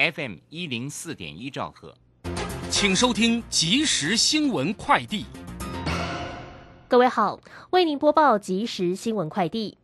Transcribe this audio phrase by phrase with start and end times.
[0.00, 1.94] FM 一零四点一兆赫，
[2.70, 5.26] 请收听即时新闻快递。
[6.88, 7.38] 各位好，
[7.68, 9.76] 为您播报即时新闻快递。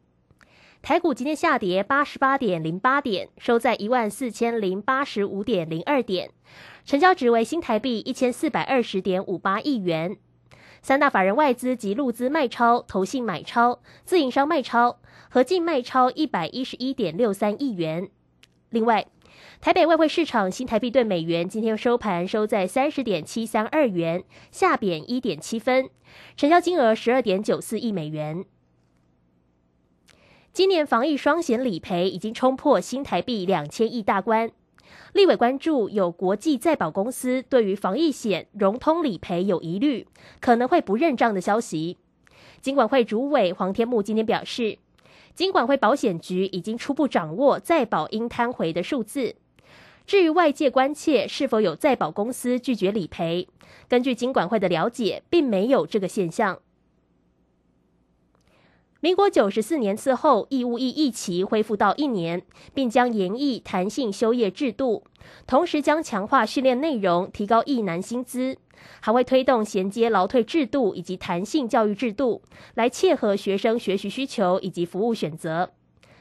[0.80, 6.30] 台股今天下跌八十八点零八点，收在一万四千零八十五点零二点，
[6.86, 10.16] 成交值为新台币一千四百二十点五八亿元。
[10.80, 14.98] 三大法人外资及陆资卖超，投信买超，自营商卖超，
[15.28, 18.08] 合计卖超一百一十一点六三亿元。
[18.70, 19.06] 另外，
[19.60, 25.88] 台北外汇市场新台币对美元今天收盘收在三十点七三二元，下贬一点七分，
[26.36, 28.44] 成交金额十二点九四亿美元。
[30.52, 34.50] 今年防疫双险理赔已经冲破新台币两千亿大关，
[35.12, 40.06] 立委关注有国际再保公司对于防疫险融通理赔有疑虑，
[40.40, 41.98] 可能会不认账的消息。
[42.62, 44.78] 金管会主委黄天木今天表示，
[45.36, 49.36] 金管会保险局已经初步掌握再保应摊回的数字。
[50.06, 53.46] 至于外界关切是否有再保公司拒绝理赔，
[53.86, 56.58] 根据金管会的了解，并没有这个现象。
[59.00, 62.42] 民国九十四年次后，义务役役期恢复到一年，
[62.72, 65.04] 并将延役弹性休业制度，
[65.46, 68.56] 同时将强化训练内容，提高役男薪资，
[69.00, 72.42] 还会推动衔接劳退制度以及弹性教育制度，
[72.74, 75.70] 来切合学生学习需求以及服务选择。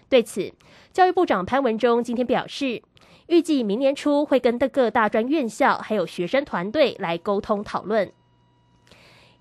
[0.07, 0.53] 对此，
[0.93, 2.83] 教育部长潘文忠今天表示，
[3.27, 8.11] 预计明年初会跟各大专院校还有学生团队来沟通讨论。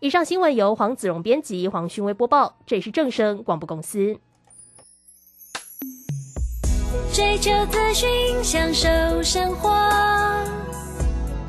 [0.00, 2.56] 以上新闻由黄子荣编辑，黄勋威播报。
[2.66, 4.18] 这里是正声广播公司。
[7.12, 8.08] 追求资讯，
[8.42, 8.88] 享受
[9.22, 9.70] 生活，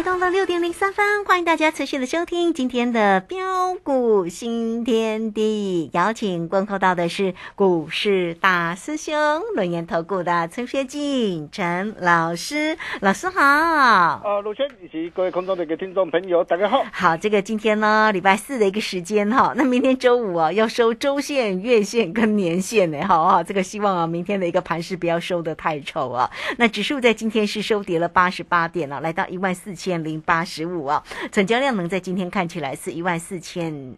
[0.00, 5.90] 来到了六点零三分，欢迎大家持续的收听今天的标股新天地。
[5.92, 9.14] 邀请观看到的是股市大师兄
[9.54, 13.42] 轮研投顾的陈学进陈老师，老师好。
[13.42, 16.82] 啊，陆轩以及各位空中的一个听众朋友，大家好。
[16.90, 26.30] 好，这个今天呢礼拜四的一个时间哈，那明天周五啊要收周线、月线跟年线呢，好啊，这个希望啊明天的一个盘势不要收的太丑啊。
[26.56, 29.50] 那指数在今天是收跌了八十八点了，来到一万。
[29.52, 33.96] 四千零八十五啊，成交量能在今天看起来是一万四千。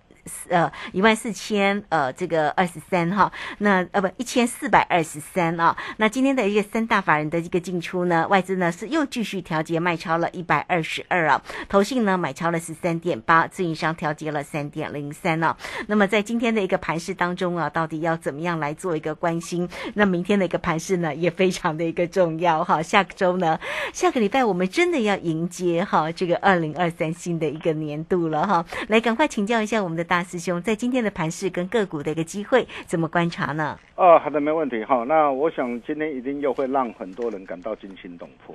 [0.49, 5.77] 呃，一万四千呃，这个二十三哈，那呃不一千四百二十三啊。
[5.97, 15.57] 那今天的一个三大法人的一个进出呢，外资呢是又继续调节卖超了一百二十二啊，投信呢买超了十三点八，自营商调节了三点零三啊。
[15.89, 19.69] 那么在今天的一个盘市当中啊，到底要怎么样来做一个关心？
[19.95, 22.81] 那明天的一个盘市呢，也非常的一个重要哈。
[22.81, 23.59] 下周呢，
[23.93, 28.65] 下个礼拜我们真的要迎接哈这个二零二三新的一个年度了哈。
[28.87, 30.12] 来，赶快请教一下我们的。
[30.13, 33.79] 大师兄，在今天的盘市跟个股的一个机会，怎么观察呢？
[33.97, 35.05] 哦，好的，没问题哈。
[35.05, 38.55] 那我想今天一定又会让很多人感到惊心动魄。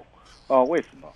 [0.50, 1.12] 哦，为什么？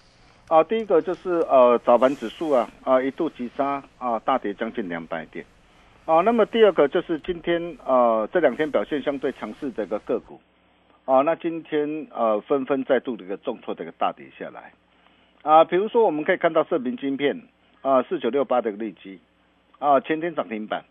[0.48, 5.46] 啊，第一个就是呃，早盘指数啊啊一度急杀啊，大跌将近两百点。
[6.06, 10.42] 啊，那么第二个就是今天呃这两天表现相对强势的一个个股。
[11.06, 14.72] 啊，那今天呃纷纷再度的一个重挫的一个大跌下来。
[15.44, 17.40] 啊，比如说我们可以看到射频晶片
[17.84, 19.20] 啊四九六八的一个利基。
[19.82, 20.86] 啊，前天涨停板，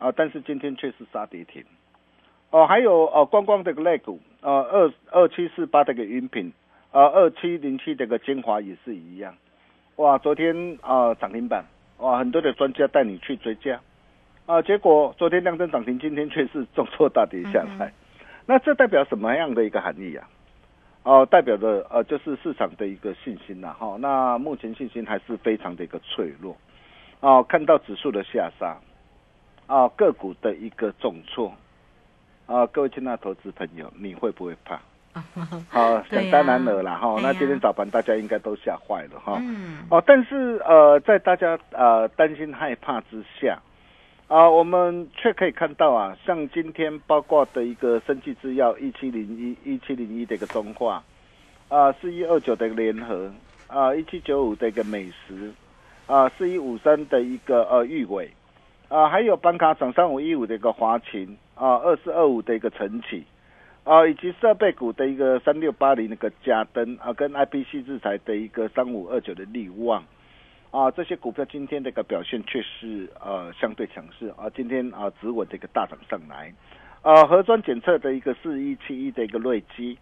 [0.00, 1.62] 啊，但是今天却是杀跌停。
[2.50, 6.52] 哦，还有哦，观光这个类股，呃，二二七四八这个云品，
[6.90, 9.36] 呃，二七零七这个精华也是一样。
[9.96, 11.64] 哇，昨天啊涨停板，
[11.98, 13.80] 哇，很多的专家带你去追加，
[14.46, 17.92] 啊，结果昨天量增涨停，今天却是重挫大跌下来。
[18.46, 20.28] 那这代表什么样的一个含义啊？
[21.04, 23.96] 哦，代表的呃就是市场的一个信心呐，哈。
[24.00, 26.56] 那目前信心还是非常的一个脆弱，
[27.24, 28.76] 哦，看到指数的下杀，
[29.66, 31.50] 啊，个股的一个重挫，
[32.44, 34.78] 啊，各位亲爱的投资朋友，你会不会怕？
[35.70, 37.18] 好，想当然了啦哈。
[37.22, 39.38] 那今天早盘大家应该都吓坏了哈。
[39.40, 39.78] 嗯。
[39.88, 43.58] 哦，但是呃，在大家呃担心害怕之下，
[44.28, 51.02] 啊，我们却可以看到啊，像今天包括的一个生技制药一七零一一七零一的一个中化，
[51.68, 53.32] 啊，四一二九的一个联合，
[53.68, 55.50] 啊，一七九五的一个美食，
[56.06, 58.30] 啊，四一五三的一个呃玉伟，
[58.88, 63.24] 啊，还有班卡涨三五一五的一个华勤，啊，二四二五的一个晨起。
[63.84, 70.02] 啊，以及设备股的一个三六八零那个嘉登啊，跟 I P C 制裁的一个三五二九的利旺
[70.70, 76.50] 啊，这些股票今天的一个表现却是呃相对强势啊，今天啊止稳的一个大涨上来，
[77.02, 79.98] 啊，核酸检测的一个四一七一的一个瑞基。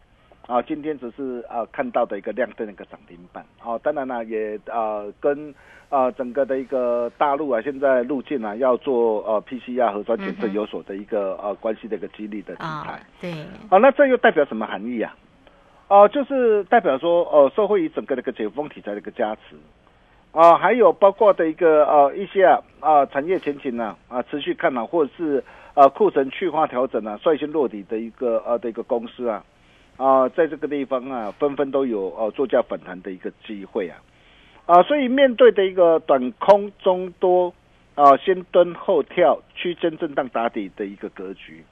[0.46, 5.54] 啊，今天只是啊看到的一个亮灯的一个涨停板，哦，当然呢也啊跟
[5.88, 13.32] 啊整个的一个大陆啊现在入境啊要做呃 PCR 核酸检测有所的一个呃关系的一个激励的题材，对，
[13.70, 15.14] 好，那这又代表什么含义啊？
[15.88, 19.56] 哦，就是代表说呃，社会以整个的一个解封题材的一个加持，
[20.32, 29.44] 啊，还有包括的一个呃一些啊啊产业前景呢啊持续看好，或者是啊库存去化调整啊率先落地的一个呃的一个公司啊。
[29.96, 34.02] 啊，在这个地方啊，纷纷都有呃作价反弹的一个机会啊，
[34.66, 37.52] 啊，所以面对的一个短空中多
[37.94, 41.62] 啊，先蹲后跳区间震荡打底的一个格局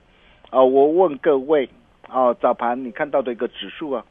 [0.50, 1.68] 啊，我问各位
[2.08, 4.04] 啊，早盘你看到的一个指数啊，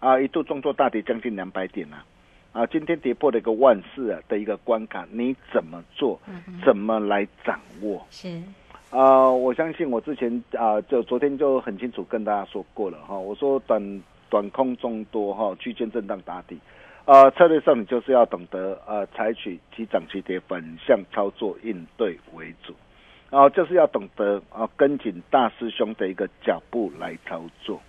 [0.00, 2.04] 啊一度重挫大跌将近两百点啊，
[2.52, 6.18] 啊今天跌破了一个万四啊的一个关卡，你怎么做？
[6.64, 8.04] 怎么来掌握？
[8.10, 8.42] 是。
[8.90, 13.16] 啊，我相信我之前啊，就昨天就很清楚跟大家说过了哈。
[13.16, 16.58] 我说短短空中多哈，区间震荡打底，
[17.04, 22.74] 啊，策略上你就是要懂得呃，采取急涨急跌反向操作应对为主，
[23.30, 27.80] 然后就是要懂得啊，跟紧大师兄的一个脚步来操作。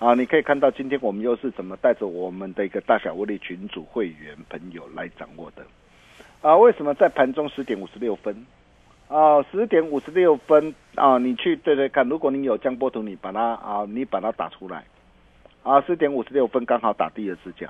[0.00, 5.64] 啊，你可以看到今天我们又是怎么带着我们的一个大小威力群组会员朋友来掌握的。
[6.42, 8.44] 啊，为什么在盘中十点五十六分？
[9.08, 14.84] 啊，十点五十六分啊，你去对对看，如果你有江波图，你把它啊，你把它打出来。
[15.62, 17.68] 啊，十点五十六分刚好打第二只脚。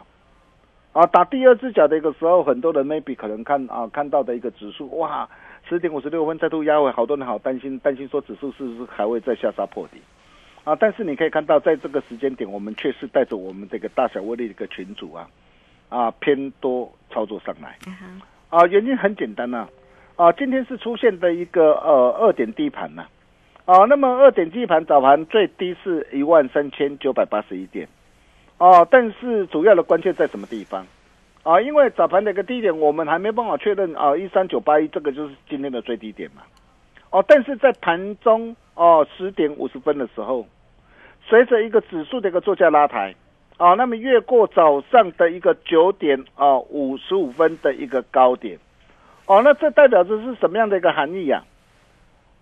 [0.92, 5.28] 啊，打第二只脚的一个时候，很多人 maybe 可能看啊看到的一个指数，哇，
[5.68, 10.00] 十点五十六分再度压回，好多人好担心，担心说指数是不是还会再下杀破底？
[10.62, 15.28] 啊，但是你可以看到，在这个时间点，我们却是带着我们这个大小威力的一个群组啊，
[15.88, 17.76] 啊偏多操作上来。
[18.48, 19.58] 啊，原因很简单呐。
[19.58, 19.68] 啊，
[20.16, 23.04] 啊今天是出现的一个呃二点低盘呐，
[23.64, 27.88] 啊，那么二点低盘早盘最低是一万三千九百八十一点，
[28.58, 30.86] 哦，但是主要的关键在什么地方？
[31.42, 36.42] 啊，因为早盘的一个低点我们还没办法确认啊，一三九八一这个就是今天的最低点嘛，
[37.10, 40.46] 哦，但是在盘中哦十点五十分的时候，
[41.26, 43.12] 随着一个指数的一个作价拉抬，
[43.56, 48.56] 啊，那么越过早上的一个九点啊五十五分的一个高点。
[49.26, 51.42] 哦，那这代表着是什么样的一个含义呀？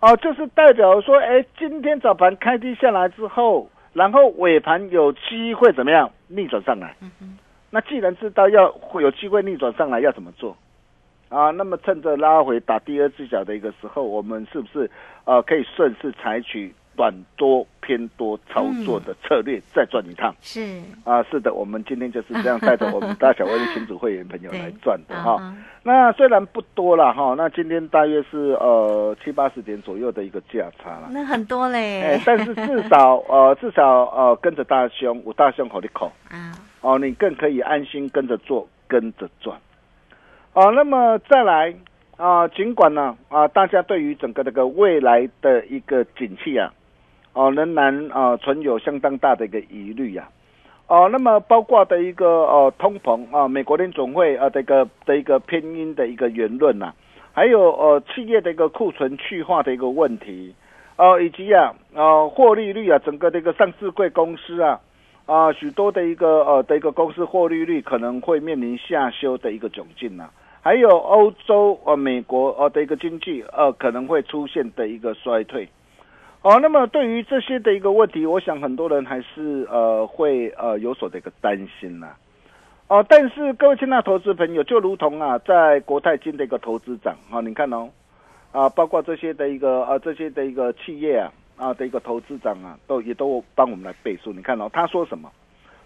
[0.01, 6.95] 哦，就是代表说，哎，今天早盘开低下来之后，然后尾盘有机会怎么样逆转上来？
[7.69, 10.57] 那既然知道要会有机会逆转上来，要怎么做？
[11.29, 14.91] 啊，那么趁着拉回打第二只脚的一个时候，我们是不是
[15.23, 16.75] 呃可以顺势采取？
[16.95, 25.53] 短多偏多操作的策略再赚一趟是啊，是的，我们今天就是这样带着我们大小威力群组会员朋友来赚的哈。
[25.85, 31.09] 那虽然不多了哈，那今天大约是呃七八十点左右的一个价差了。
[31.11, 39.57] 那很多嘞，哎，但是至少 呃至少呃跟着大兄，我大兄口的口啊，哦，你更可以安心跟着做，跟着赚。
[40.53, 41.75] 哦，那么再来
[42.15, 46.71] 啊，尽管呢啊，大家对于整个这个未来的一个景气啊。
[47.33, 50.29] 哦，仍然啊存有相当大的一个疑虑呀，
[50.87, 56.93] 哦，那么包括的一个呃通膨啊，美国联总会啊这个的一个偏鹰的一个言论呐，
[57.33, 60.53] 还有呃企业的一个库存去化的一个问题，
[60.95, 64.79] 呃以及啊呃获利率啊，整个的一个上市贵公司啊。
[65.25, 70.29] 啊许多的一个呃的一个公司获利率可能会面临下修的一个窘境呐，
[70.61, 75.69] 还有欧洲、呃美国呃的一个经济呃可能会出现的一个衰退。
[76.43, 82.09] 哦，那么对于这些的一个问题，我想很多人还是呃会呃有所的一个担心呐。
[82.89, 87.89] 哦，但是各位亲爱的投资朋友，就如同啊，在国泰金的一个投资长啊，你看哦，
[88.51, 94.33] 啊，包括这些的一个呃这些的一个企业啊啊的一个投资长啊，都也都帮我们来背书。
[94.33, 95.31] 你看哦，他说什么？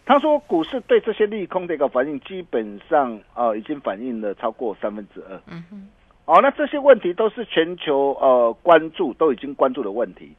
[0.08, 5.40] 他说股市对这些利空的一个反应，基本上啊已经反映了超过三分之二。
[5.52, 5.88] 嗯哼。
[6.26, 10.30] 哦，那这些问题都是全球呃关注都已经关注的问题，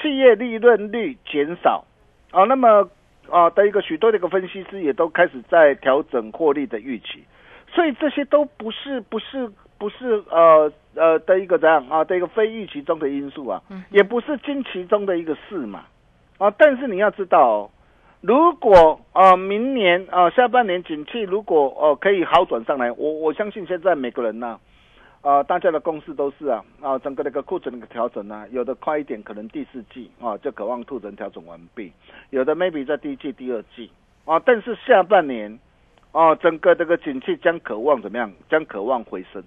[0.00, 1.84] 企业利润率减少，
[2.30, 2.88] 啊，那么
[3.30, 7.24] 啊的一个许多的一个分析师也都开始在调整获利的预期，
[7.72, 15.84] 所以这些都不是不是不是呃呃的一个怎样啊的一个非预期中的因素啊，也不是惊奇中的一个事嘛，
[16.38, 17.70] 啊，但是你要知道，
[18.20, 24.46] 如果啊明年啊下半年景气如果哦可以好转上来，我我相信现在每个人呢。
[24.48, 24.60] 啊，
[25.48, 31.90] 大家的共识都是啊，啊，整个那个库存的一个调整呢，有的快一点，可能第四季啊就渴望库存调整完毕；
[32.30, 33.90] 有的 maybe 在第一季、第二季
[34.24, 35.58] 啊，但是下半年
[36.12, 38.32] 啊，整个这个景气将渴望怎么样？
[38.48, 39.42] 将渴望回升。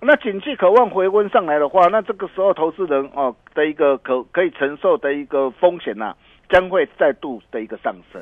[0.00, 6.14] 那景气渴望回温上来的话，那这个时候投资人哦的一个可可以承受的一个风险呐。
[6.52, 8.20] 将会再度的一个上升，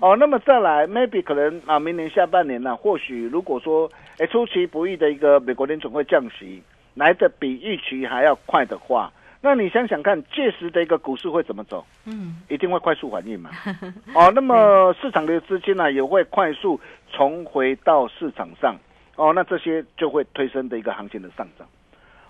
[0.00, 3.86] 哦，那么再来，maybe 可能啊，明年下半年呢，或许如果说，
[4.18, 6.62] 哎，出其不意的一个美国联总会降息
[6.94, 11.86] 来的比预期还要快的话，那你想想看，届时的一个股市会怎么走？
[12.04, 13.50] 嗯，一定会快速反应嘛。
[14.14, 16.80] 哦，那么市场的资金呢，也会快速
[17.12, 18.74] 重回到市场上。
[19.14, 21.66] 哦，那这些就会推升的一个行情的上涨。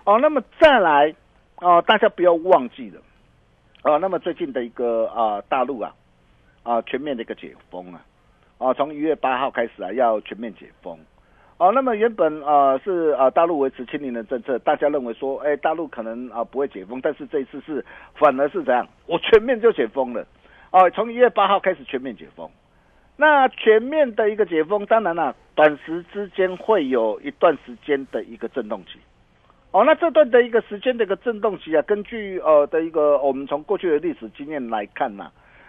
[0.05, 1.15] 哦，那么再来，
[1.57, 3.01] 哦，大家不要忘记了。
[3.83, 5.95] 啊，那么最近的一个啊，大陆啊，
[6.63, 8.05] 啊，全面的一个解封啊，
[8.59, 10.99] 啊，从一月八号开始啊，要全面解封。
[11.59, 17.85] 哦，那么原本啊是啊大陆维持清零的政策，大家认为说，哎，大陆可能啊不会解封，但是这一次是
[18.15, 18.87] 反而是怎样？
[19.07, 20.25] 我全面就解封了。
[20.71, 22.49] 哦，从一月八号开始全面解封。
[23.17, 29.01] 那全面的一个解封，当然了，短时之间会有一段时间的一个震动期。
[29.73, 35.29] 哦，那这段的一个时间的一个震动期啊，根据呃的一个我们从过去的历史经验来看呐，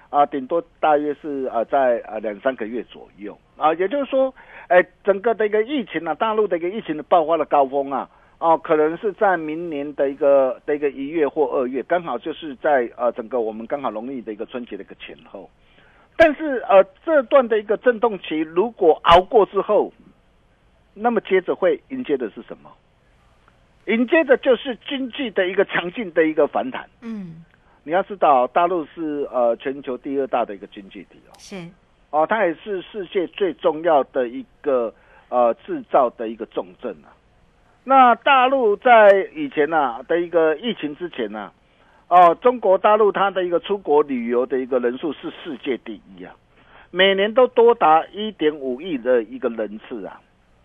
[0.09, 4.33] 啊顶多大约是啊在啊两三个月左右啊，也就是说，
[4.67, 15.49] 哎，整个的一个疫情啊，大陆的一个疫情的爆发的高峰啊，哦，可能是在明年的一个的一个一月或二月，刚好就是在呃整个我们刚好农历的一个春节的一个前后，
[16.17, 19.91] 但是呃这段的一个震动期如果熬过之后，
[20.93, 22.71] 那么接着会迎接的是什么？
[23.85, 26.87] 迎接的就是经济的一个强劲的一个反弹。
[27.01, 27.43] 嗯，
[27.89, 31.33] 你要知道，大陆是呃全球第二大的一个经济体哦。
[31.39, 31.67] 是。
[32.11, 34.93] 哦，它也是世界最重要的一个
[35.29, 37.09] 呃制造的一个重镇啊。
[37.83, 41.49] 那大陆在以前呐的一个疫情之前呐，
[42.09, 46.35] 哦，中国大陆它的一个出国旅游的一个人数是世界第一啊，
[46.91, 50.21] 每年都多达一点五亿的一个人次啊。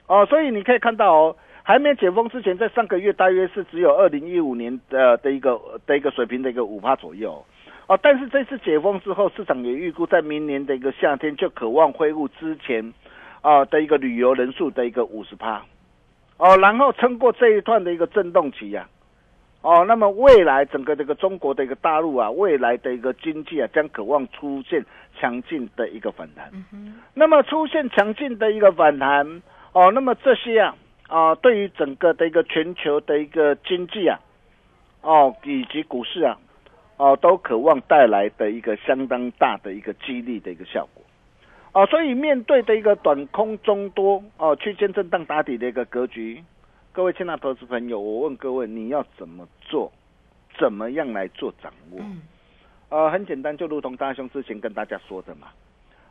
[0.09, 1.37] 哦，所以你可以看到哦。
[1.67, 7.43] 还没解封之前，在上个月大约是只有二零一五年的的一个的一个水平的一个五帕左右，
[7.87, 12.93] 哦，但是这次解封之后，市场也预估在明年的一个夏天就渴望恢复之前，
[13.41, 15.65] 啊的一个旅游人数的一个五十趴，
[16.37, 18.87] 哦，然后撑过这一段的一个震动期呀，
[19.63, 24.85] 哦，那么未来整个这个中国的一个大陆啊，未来的一个经济啊，将渴望出现
[25.19, 26.53] 强劲的一个反弹，
[27.15, 29.41] 那么出现强劲的一个反弹，
[29.73, 30.77] 哦，那么这些啊。
[31.09, 34.19] 啊，对于整个的一个全球的一个经济啊，
[35.03, 36.39] 哦，以及股市啊，
[36.97, 41.03] 哦，都渴望带来的一个相当大的一个激励的一个效果，
[41.73, 46.43] 啊，所以面对的一个短空中多哦区间震荡打底的一个格局，
[46.93, 49.93] 各位亲爱的投资朋友，我问各位，你要怎么做？
[50.57, 52.01] 怎么样来做掌握？
[52.89, 55.49] 呃，很简单，就如同大兄之前跟大家说的嘛。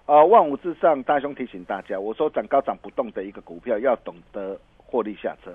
[0.05, 4.59] 啊，万五之上，大兄提醒大家，我说涨高涨不动的一个股票，要懂得。
[4.93, 5.51] 获利下车，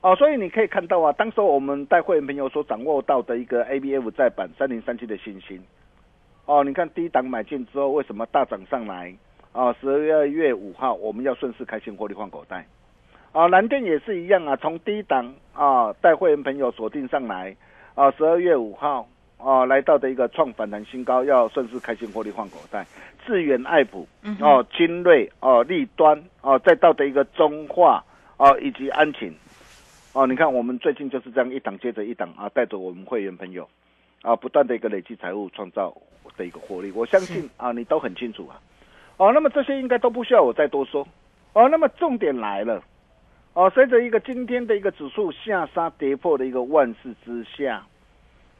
[0.00, 5.62] 哦，所以你可以看到啊，当时我们带会员朋友所掌握到的一个 A B F 在版三零三七的信心，
[6.46, 9.14] 哦，你看低档买进之后为什么大涨上来？
[9.52, 12.66] 啊，十二月五号我们要顺势开新获利换口袋，
[13.32, 17.54] 啊，蓝电也是一样啊，从低档啊带会员朋友锁定上来，
[17.94, 22.86] 啊，十二月五号啊来到的一个创反弹新高，要顺势开新获利换口袋。
[23.26, 24.08] 智远爱普
[24.40, 28.02] 哦，精锐哦，立端哦，再到的一个中化。
[28.42, 29.32] 哦，以及安晴，
[30.14, 33.68] 哦，你看我们最近就是这样一档接着一档啊，带着我们会员朋友
[34.22, 35.96] 啊，不断的一个累积财务，创造
[36.36, 36.90] 的一个获利。
[36.90, 38.58] 我相信啊，你都很清楚啊。
[39.16, 41.06] 哦，那么这些应该都不需要我再多说。
[41.52, 42.82] 哦，那么重点来了，
[43.52, 47.86] 哦，随着一个今天的一个指数下杀跌破的一个万事之下，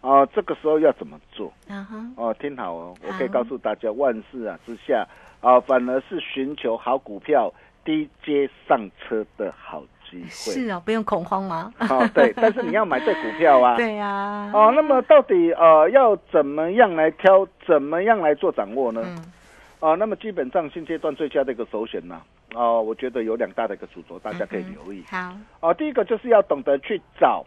[0.01, 1.53] 哦，这个时候要怎么做？
[1.69, 5.05] 啊哈，哦，听好哦，我可以告诉大家，万事啊之下
[5.41, 7.53] 啊，反而是寻求好股票
[7.85, 10.29] 低阶上车的好机会。
[10.29, 11.73] 是啊，不用恐慌吗？
[11.79, 13.77] 哦，对， 但是你要买对股票啊。
[13.77, 19.03] 对呀，哦，那么到底呃要怎么样来挑，怎么样来做掌握呢？
[19.05, 19.33] 嗯
[19.81, 22.21] 啊，那么基本上现阶段最佳的一个首选呢，
[22.55, 25.03] 啊，我觉得有两大的一个主轴，大家可以留意。
[25.11, 27.45] 好，啊，第一个就是要懂得去找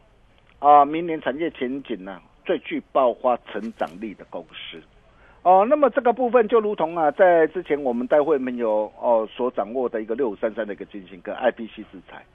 [0.59, 4.81] 啊，明年产业前景呢最具爆发成长力的公司。
[5.45, 12.25] 哦，那么这个部分就如同啊，在之前我们待会没有哦所掌握的一个六五三三的一个金星科 IPC 制裁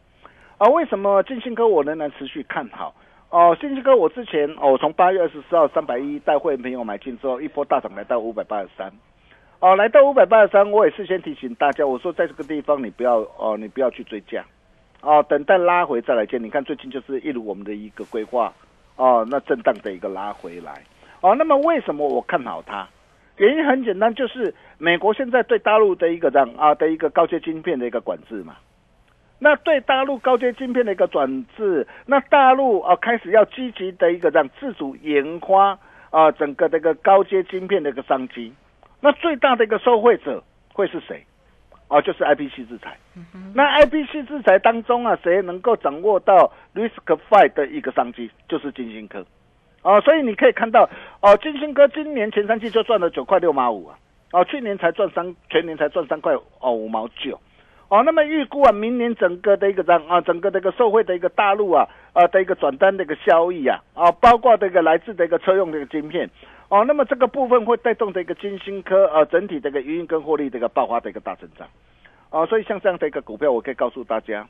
[0.59, 2.95] 啊，为什么金星科我仍然持续看好？
[3.31, 8.93] 哦，金星科我之前哦从八月二十四号三百一带会朋友买进之后，一波大涨来到五百八十三。
[9.59, 14.45] 哦，来到五百八十三，我也事先提醒大家，我说在这个地方你不要哦，你不要去追价，
[15.01, 16.39] 哦，等待拉回再来接。
[16.39, 18.53] 你看最近就是一如我们的一个规划，
[18.95, 20.81] 哦，那震荡的一个拉回来，
[21.21, 22.89] 哦，那么为什么我看好它？
[23.41, 28.55] 原因很简单，就是美国现在对大陆的一个这样啊的一个高阶晶片的一个管制嘛。
[29.39, 35.79] 那对大陆高阶晶片的一个转制，那大陆啊开始要积极的一个让自主研发
[36.11, 38.53] 啊整个这个高阶晶片的一个商机。
[39.01, 40.45] 那最大的一个受惠者
[40.75, 41.25] 会是谁？
[41.89, 42.99] 啊，就是 IPC 制裁。
[43.55, 49.25] 那 IPC 制裁当中啊，谁能够掌握到 RISC-V 的一个商机，就是金星科。
[49.83, 50.89] 哦，所以你可以看到，
[51.21, 53.99] 哦，金星科今年前三季就赚了九块六毛五啊，
[54.33, 57.41] 哦，去年才赚三，全年才赚三块哦五毛九。
[57.89, 66.31] 哦，那么预估啊，明年整个的一个让啊，整个的一个社会的一个大陆啊，啊的一个转单的一个效益啊，啊，包括这个来自的一个车用的一个晶片，
[66.69, 71.67] 哦，那么这个部分会带动这个金星科呃整体这个营运跟获利的一个爆发的一个大增长，
[72.31, 74.47] 哦，所以像这样的一个股票，我可以告诉大家，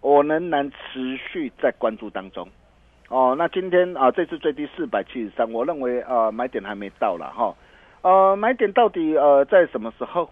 [0.00, 2.48] 我仍然持续在关注当中，
[3.10, 7.54] 哦，那今天啊这次最低四百七十三，我认为呃买点还没到了哈，
[8.02, 10.30] 呃买点到底呃在什么时候？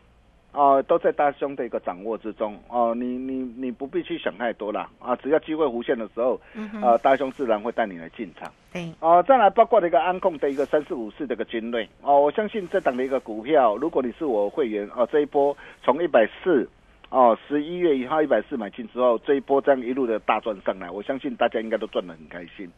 [0.51, 2.59] 啊，都在大兄的一个掌握之中。
[2.69, 8.51] 哦、你你你不必去想太多了啊，只要机会弧现的时候，嗯大兄自然会带你来进场。
[8.73, 16.69] 对，哦，再来包括的一个安控的一个三四五四的一个精锐哦，我相信这档的一个股票，如果你是我会员哦，这一波从一百四
[17.11, 22.71] 哦，十一月一号一百四买进之后，这一波这样一路的大赚上来，我相信大家应该都赚得很开心。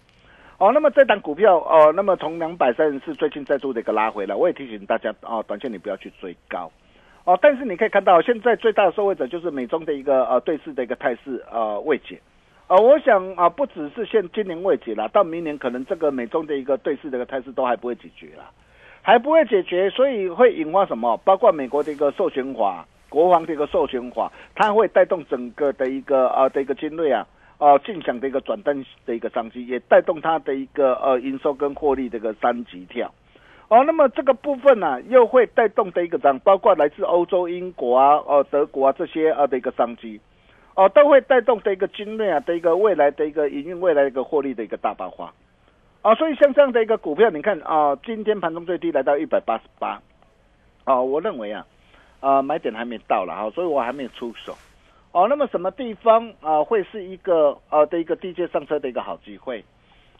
[0.58, 6.70] 哦，那么这档股票哦，那么从两百三十四最近再做的一个拉回来，我也提醒大家哦，短线你不要去追高。
[7.24, 12.20] 哦，但是你可以看到，现在最大的受惠者就是美中的一个呃对峙的一个态势呃未解，
[12.68, 18.50] 呃，我想啊、不只是现今年未解啦，到明年可能这个美中的一个对峙的一个态势都还不会解决啦，
[19.02, 21.16] 还不会解决，所以会引发什么？
[21.18, 27.26] 包括美国的一个授权法、国防的一个授权法，它会带动整个的一个呃的一个精锐啊。
[27.60, 33.12] 啊，尽享的一个转单的一个商机，也带动它的一个呃营收跟获利的一个三级跳。
[33.68, 40.18] 哦，那么这个部分呢、又会带动的一个涨，包括来自欧洲、英国啊、呃德国啊这些啊的一个商机，
[40.74, 45.30] 哦，都会带动的一个精锐啊的一个未来的一个营运未来的一个获利的一个大爆发。
[46.00, 50.00] 啊，所以像这样的一个股票，你看啊，今天盘中最低来到一百八十八，
[50.84, 51.66] 啊，我认为啊，
[52.20, 54.54] 啊买点还没到了哈，所以我还没有出手。
[55.12, 59.64] 哦，那么什么地方啊会是一个呃的一个低阶上车的一个好机会？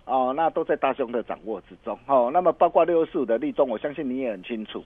[0.05, 1.97] 哦，那都在大兄的掌握之中。
[2.07, 4.83] 哦，那么包括六四五的立中，我相信你也很清楚。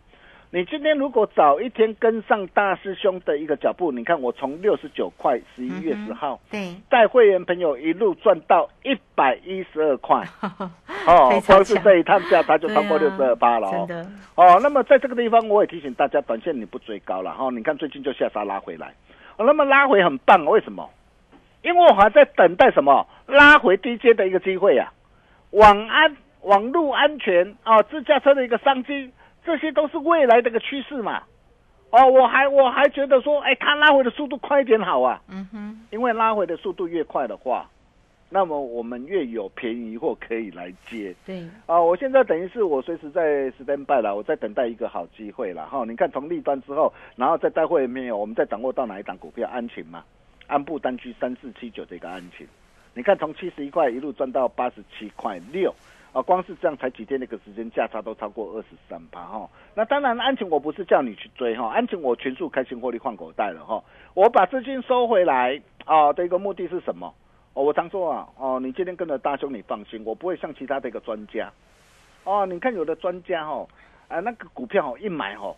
[0.54, 10.24] 你今天如果早一天跟上大师兄的一个脚步，你看我从六十九块十一月十号对，带会员朋友一路赚到一百一十二块，
[11.08, 13.88] 哦光是这一趟价它就超过六十二八了哦。
[14.36, 17.50] 哦，那么在这个地方，我也提醒大家，短线你不追高了哈、哦。
[17.50, 18.94] 你看最近就下杀拉回来，
[19.36, 20.88] 哦、那么拉回很棒，为什么？
[21.62, 24.92] 因为我还在等待什么拉回低阶的一个机会啊，
[25.50, 29.10] 网安、网络安全啊、自驾车的一个商机，
[29.44, 31.22] 这些都是未来的一个趋势嘛。
[31.90, 37.70] 哦，我还我还觉得说，哎，它拉回的速度快一点好啊，嗯哼，因为拉回的速度越快的话，
[38.28, 41.14] 那么我们越有便宜货可以来接。
[41.24, 45.84] 对，啊，我现在等于是我随时在 stand by 了，我在等待一个好机会了哈。
[45.86, 49.48] 你看从立端之后，然后再待会没有，我们再掌握到哪一档股票？
[49.52, 50.02] 安晴嘛，
[50.48, 52.44] 安布单区三四七九这个安晴，
[52.92, 55.72] 你看从七十一块一路赚到八十七块六。
[56.14, 59.50] 啊，光是这样才几天的一个时间，价差都超过二十三趴哈。
[59.74, 63.82] 那当然，安晴我不是叫你去追哈，安晴我全数开心获利换口袋了哈。
[64.14, 67.12] 我把资金收回来啊的一个目的是什么？
[67.54, 71.52] 哦，我常说啊，哦，你今天跟着大兄，你放心，我不会像其他的一个专家，
[72.22, 73.68] 哦，你看有的专家哦，
[74.06, 75.56] 啊，那个股票哦，一买哦，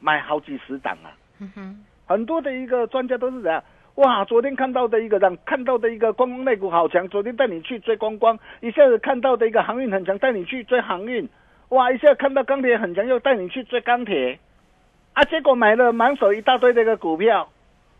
[0.00, 3.64] 买好几十档啊，嗯哼，很多的一个专家都是怎样，
[3.96, 11.28] 哇，昨天看到的一个让看到的一个观光类股好强，昨天带你去追观光，一下子看到的一个航运很强，带你去追航运，
[11.68, 14.40] 哇，一下看到钢铁很强，又带你去追钢铁，
[15.12, 17.48] 啊，结果买了满手一大堆的一个股票，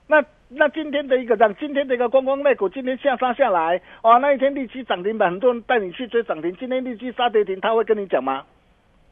[0.09, 8.44] 那那今天的一个让今天的一个观光类股今天下杀下来，哇，那一天立即涨停板，很多人带你去追涨停，今天立即杀跌停，他会跟你讲吗？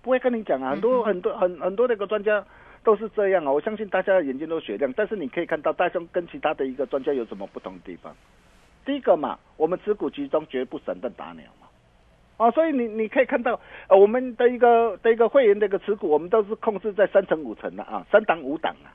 [0.02, 2.44] 不会跟你讲啊，很多很多很很多那个专家。
[2.84, 3.52] 都是这样啊！
[3.52, 8.14] 我相信大家的眼睛都雪亮，但是你可以看到大雄跟其他的一个专家有什么不同的地方。
[8.84, 11.68] 第一个嘛，我们持股集中，绝不散弹打鸟嘛。
[12.38, 18.90] 啊，所以你你可以看到，呃，我们的一个的一个会员的一个持股，我们都是控制在三成五成的啊，三档五档啊，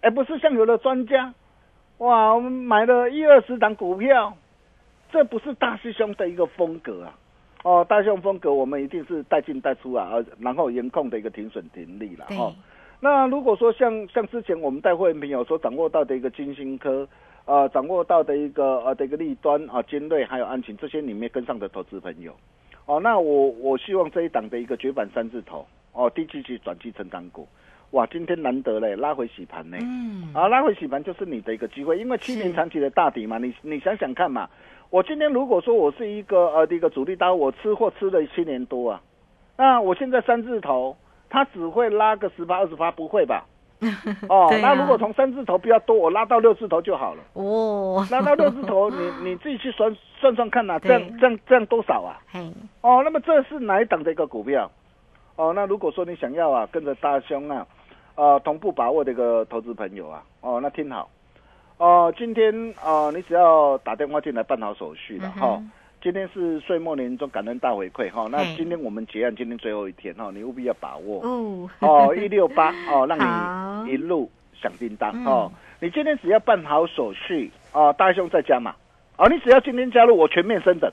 [0.00, 1.34] 而不是像有的专家，
[1.98, 4.34] 哇，我们买了一二十档股票，
[5.12, 7.18] 这不是大师兄的一个风格啊。
[7.64, 12.54] 哦，大兄风格，我们一定是带进带出啊，然后严控的一个停损停利了哦。
[13.00, 17.06] 那如果说像像之前我们带会员朋友所掌握到的一个金星科，
[17.44, 22.32] 呃，掌握到的一个呃的一个利端啊，尖锐还有安晴这些里面跟上的投资朋友，
[22.86, 27.46] 哦，那我我希望这一档的一个绝版三字头哦，低基期转机成长股，
[27.92, 34.50] 哇，今天难得嘞，拉回洗盘呢，嗯，啊，拉回洗盘就是你的一个机会，因为七年长期的大底嘛，你你想想看嘛，
[34.90, 39.00] 我今天如果说我是一个呃的一个主力刀，我吃货吃了七年多啊，
[39.56, 40.96] 那我现在三字头。
[41.30, 43.44] 他只会拉个十八二十八，不会吧？
[44.28, 47.22] 哦，那如果从三字头比较多，我拉到六字头就好了。
[47.34, 52.18] 哦，拉到六字头，你你自己去算算算看呐，这样这样这样多少啊？
[52.80, 54.68] 哦，那么这是哪一档的一个股票？
[55.36, 57.64] 哦，那如果说你想要啊，跟着大兄啊，
[58.16, 61.08] 呃，同步把握的一个投资朋友啊，哦，那听好，
[61.76, 62.52] 哦，今天
[62.84, 65.62] 啊，你只要打电话进来办好手续了哈。
[66.00, 71.20] 今天是岁末年终感恩大回馈哈，那今天我们结案，今天最后一天哈，你务必要把握。
[71.22, 71.70] 哦。
[71.80, 73.18] 哦一六八哦， 让
[73.86, 75.50] 你一路响叮当哦。
[75.80, 78.74] 你今天只要办好手续哦，大兄在家嘛。
[79.16, 80.88] 哦，你只要今天加入我全面升等，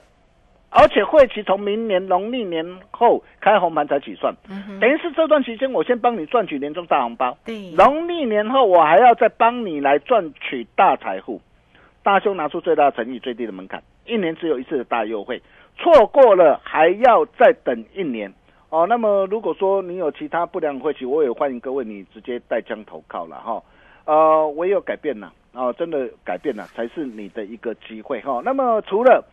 [0.70, 4.34] 而且会期从明年农历年后开红盘才起算，
[4.80, 11.40] 等于是这段期间我先帮你赚取年终大红包，对，农历年后我还要再帮你来赚取大财富。
[12.02, 15.40] 大兄拿出最大的诚意，最低的门槛，一年只有一次的大优惠，
[15.76, 18.32] 错过了还要再等一年
[18.70, 18.86] 哦。
[18.86, 23.62] 那么如果说你有其他不良会期，我也欢迎各位你直接带枪投靠了哈。
[24.04, 28.40] 呃，唯有改变了啊，真的改变了才是你的一个机会哈。
[28.44, 29.24] 那么除了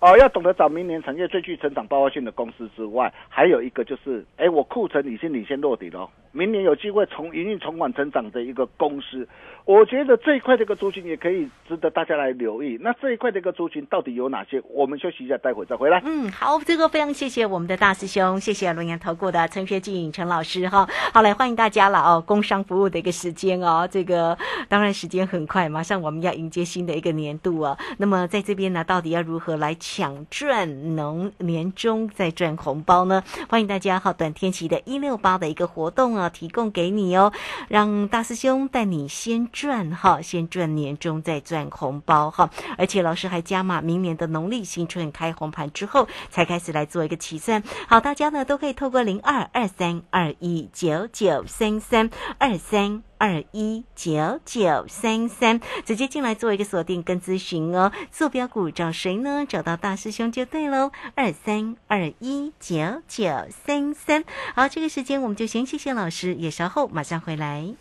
[0.00, 6.08] 哦，要懂得找明年产业最具成长爆发性的公司之外，还有一个就是，哎，我库存已经领先落底了。
[6.32, 9.28] 明年有机会从营运重返成长的一个公司，
[9.66, 12.78] 我觉得这一块的一个族群也可以值得大家来留意。
[12.80, 14.62] 那这一块的一个族群到底有哪些？
[14.70, 16.02] 我们休息一下，待会再回来。
[16.04, 20.88] 嗯，好，这个非常谢谢我们的大师兄，谢谢龙岩投顾的陈学进陈老师哈。
[21.12, 24.36] 好，来欢迎大家了哦，工商服务的一个时间哦，这个
[24.68, 27.76] 当然时间很快，马上我们要迎接新的一个年度啊。
[27.98, 33.22] 那么在这边呢，到底要如何来抢赚能年终再赚红包呢？
[33.50, 36.21] 欢迎大家哈，短天期的一六八的一个活动啊。
[36.28, 37.32] 提供给你哦，
[37.68, 47.62] 让大师兄带你先赚哈，先赚年终再赚红包哈，而且老师还加码，明年的农历新春开红盘之后才开始来做一个起算。
[47.88, 53.02] 好，大家呢都可以透过零二二三二一九九三三二三。
[53.22, 57.92] 二一九九三三，直接进来做一个锁定跟咨询哦。
[58.10, 59.46] 坐标股找谁呢？
[59.48, 60.90] 找到大师兄就对喽。
[61.14, 64.24] 二三二一九九三三。
[64.56, 67.72] 好，这个时间我们就先谢谢老师，也稍后马上回来。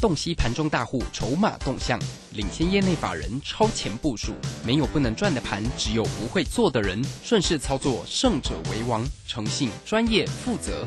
[0.00, 2.00] 洞悉盘中大户筹码动向，
[2.32, 4.32] 领先业内法人超前部署。
[4.64, 7.04] 没有不能赚的盘，只有不会做的人。
[7.22, 9.04] 顺势操作，胜者为王。
[9.26, 10.86] 诚信、专业、负责。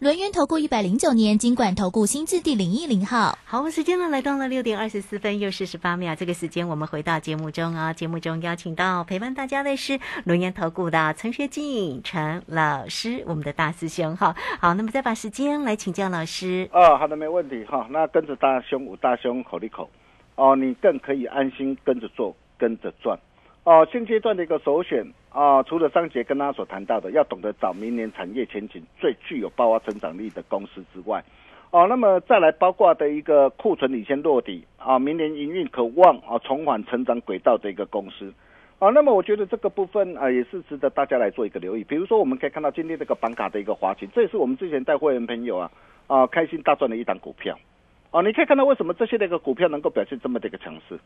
[0.00, 3.36] 轮源投顾一百零九年金管投顾新字第零一零号。
[3.44, 14.36] 好，时间呢来到了六点二十四分又四十八秒，这个时间我们回到节目中啊，节目中邀请到陪伴大家的是轮源投顾的陈学进陈老师，我们的大师兄哈。
[14.60, 16.68] 好，那么再把时间来请教老师。
[16.72, 17.84] 哦，好的，没问题哈。
[17.90, 19.90] 那跟着大兄五大兄口一口，
[20.36, 23.18] 哦，你更可以安心跟着做，跟着赚。
[23.68, 31.22] 哦，现阶段的一个首选啊，除了上节跟大家所谈到的，要懂得找明年产业前景最具有爆发成长力的公司之外，
[31.70, 38.32] 哦，那么再来包括的一个库存领先落底啊，明年营运可望啊重返成长轨道的一个公司，
[38.78, 41.84] 啊，那么我觉得这个部分啊也是值得大家来做一个留意。
[41.84, 45.70] 比如说，我们可以看到今天这个板卡的一个华勤，这也是我们之前带会员朋友啊
[46.06, 47.54] 啊开心大赚的一档股票，
[48.10, 50.98] 哦，你可以看到为什么这些的一个股票能够表现这么的一个强势。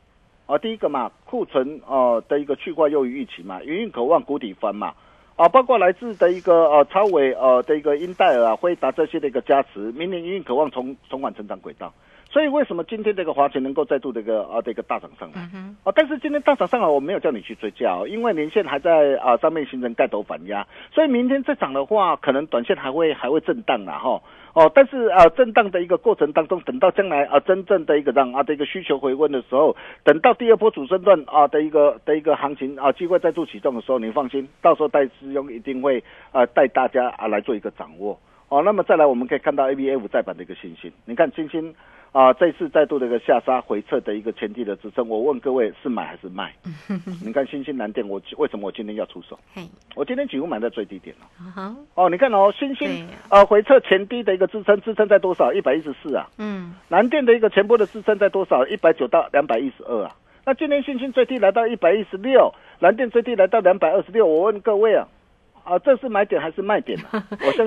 [0.46, 4.94] 啊，第一个嘛，库存呃的一个去化优于预期嘛，营运渴望谷底翻嘛，
[5.36, 11.92] 啊，包括来自的一个呃超伟呃的一个英戴尔啊，辉达这些的一个加持，明年营运渴望重重返成长轨道。
[12.32, 15.42] 所以为什么今天这个华晨能够再度这个啊这个大涨上来？
[15.84, 24.22] 啊，但是今天大涨上来，我没有叫你去追加哦，因为年线还在啊上面形成盖头反压，所以明天再涨的话，可能短线还会还会震荡啦哈。
[24.54, 38.18] 哦，但是啊，震荡的一个过程当中，等到将来啊，真正的一个让啊的一个需求回温的时候，等到第二波主升段啊的一个的一个行情啊机会再度启动的时候，你放心，到时候戴师兄一定会啊带大家啊来做一个掌握。
[38.52, 41.74] 哦，那么再来我们可以看到 A B A 五再版的一个信心，你看星星。
[42.12, 46.52] 啊，这次再度的一个下杀回撤的一个前提的支撑，我问各位是买还是卖？
[47.24, 49.38] 你看新兴蓝电，我为什么我今天要出手？
[49.94, 51.74] 我今天几乎买在最低点了。
[51.94, 55.54] 哦，你看哦，新兴呃回撤前低的一个支撑，支撑在多少？
[55.54, 56.28] 一百一十四啊。
[56.36, 56.74] 嗯。
[56.90, 58.66] 蓝电的一个前波的支撑在多少？
[58.66, 60.14] 一百九到两百一十二啊。
[60.44, 64.26] 那今天新兴最低来到一百一十六，蓝电最低来到两百二十六。
[64.26, 65.08] 我问各位啊。
[65.64, 67.24] 啊，这是买点还是卖点呢？
[67.46, 67.66] 我相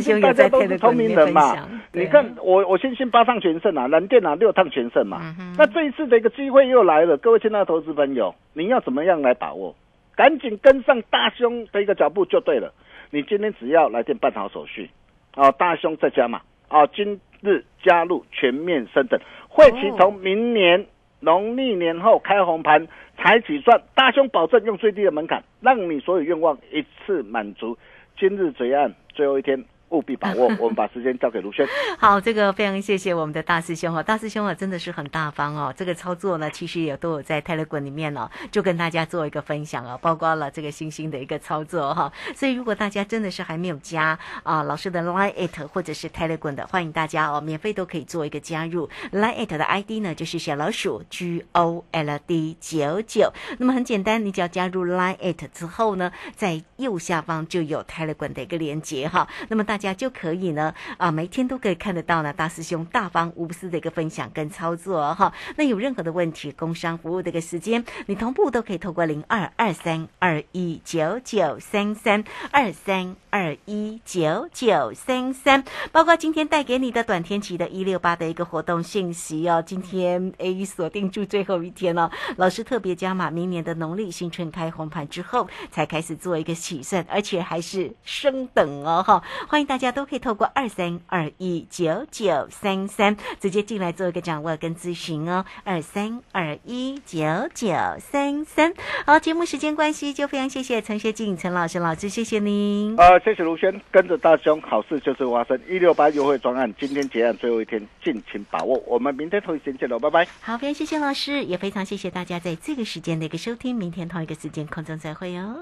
[0.00, 1.68] 信，大家都是聪明人嘛。
[1.92, 5.34] 你看，我我先信八趟全胜啊，蓝电啊六趟全胜嘛。
[5.56, 9.74] 那这一次的一个机会又来了，各位亲爱的投资朋友，你要怎么样来把握？
[10.14, 12.72] 赶紧跟上大兄的一个脚步就对了。
[13.10, 14.90] 你今天只要来电办好手续，
[15.34, 19.18] 啊，大兄在家嘛，啊，今日加入全面升等，
[19.48, 20.86] 会期从明年。
[21.22, 27.78] 农历年后开红盘才起算，大兄保证用最低的门槛，让你所有愿望一次满足。
[28.18, 29.64] 今日结案最后一天。
[29.92, 30.46] 务必把握。
[30.58, 31.66] 我们把时间交给卢轩。
[31.98, 35.72] 好，这个非常谢谢我们的大师兄哦，大师兄啊，真的是很大方哦。
[35.76, 42.12] 这个操作呢，其实也都有在泰勒滚里面哦，就跟大家做一个分享哦，包括了这个星星的一个操作哈。
[42.34, 48.88] 所以如果大家真的是还没有加啊老师的 Line it 或者是泰勒滚的，欢迎大家哦，免费都可以做一个加入。
[49.12, 53.32] Line it 的 ID 呢就是小老鼠 G O L D 九九。
[53.58, 59.28] 那么很简单，你只要加入 Line it 之后呢，在右下方就有泰勒滚的一个连接哈。
[59.48, 65.32] 那么大家就可以呢啊，每天都可以看得到呢，大师兄大方无私的一个分享跟操作哈。
[65.56, 79.62] 那有任何的问题，工商服务的一个时间，你同步都可以透过零二二三二一九九三三二三二一九九三三，包括今天带给你的短天期的一六八的一个活动信息哦。
[79.66, 89.22] 今天 A 锁定住最后一天了，老师特别加码，明年的农历新春开红盘之后才开始做一个起算，而且还是升等哦哈。
[89.48, 98.74] 欢迎大大家都可以透过二三二一九九三三直接进来做一个掌握跟咨询哦，二三二一九九三三。
[99.06, 102.94] 好，节目时间关系，就非常谢谢陈学静陈老师老师，谢谢您。
[102.98, 105.58] 呃，谢谢卢轩，跟着大兄，好事就是发生。
[105.66, 108.78] 一六八优惠专案，今天结案最后一天，尽情把握。
[108.86, 110.28] 我们明天同一时间见喽，拜拜。
[110.42, 115.56] 好，非常谢谢老师，也非常谢谢大家在这个时间的一个收听，明天同一个时间空中再会哦。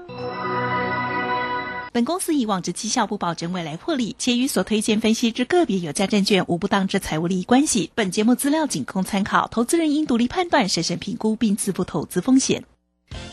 [1.93, 7.91] 本公司以往之绩效不保证未来获利，且与所推荐分析之个别有价证券无不当之财务利益关系。
[7.93, 12.63] 本节目资料仅供参考，投资人应独立判断、审慎评估并自负投资风险。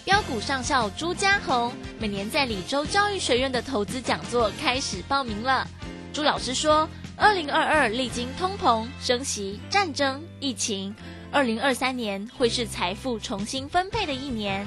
[0.05, 5.65] 标股上校朱家红每年在李州教育学院的投资讲座开始报名了。
[6.13, 10.93] 朱老师说，二零二二历经通膨、升息、战争、疫情，
[11.31, 14.67] 二零二三年会是财富重新分配的一年。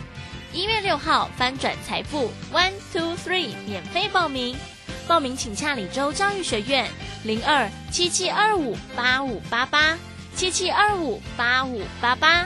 [0.53, 4.53] 一月六号翻转财富，one two three 免费报名，
[5.07, 6.89] 报名请洽李州教育学院
[7.23, 9.97] 零二七七二五八五八八
[10.35, 12.45] 七七二五八五八八。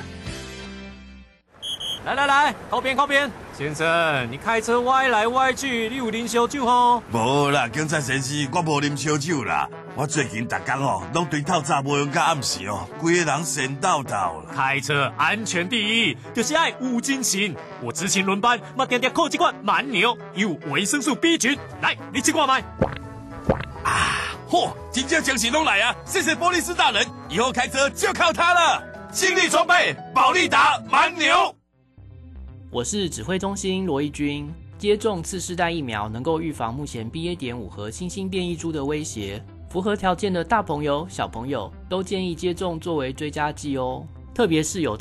[2.05, 7.01] 来来来，靠边靠边，先生，你开车歪来歪去，你有啉烧酒吼？
[7.13, 9.65] 无啦，警察先生，我无啉烧酒啦。
[9.95, 14.51] 我最近逐工哦，拢对透早无用到暗时哦，规个人神叨叨啦。
[14.53, 17.55] 开车安全第一，就是爱无精神。
[17.81, 21.57] 我执勤轮班，嘛点点靠几罐蛮牛，有维生素 B 群。
[21.81, 22.59] 来，你吃过没？
[23.85, 24.19] 啊。
[24.49, 25.95] 嚯，金正奖喜拢来啊！
[26.05, 28.83] 谢谢波利斯大人，以后开车就靠它了。
[29.13, 31.55] 新力装备，保利达蛮牛。
[32.75, 34.53] 我是指挥中心罗义军。
[34.77, 37.33] 接种次世代疫苗能够预防目前 BA.
[37.33, 39.41] 点五和新兴变异株的威胁。
[39.69, 44.97] 符合条件的大朋友、小朋友都建议接种作为追加剂哦，特别是有。